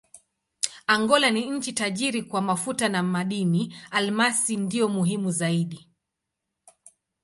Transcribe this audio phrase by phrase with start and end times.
[0.87, 5.89] Angola ni nchi tajiri kwa mafuta na madini: almasi ndiyo muhimu zaidi.